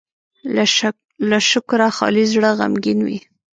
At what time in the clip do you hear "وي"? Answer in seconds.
3.05-3.19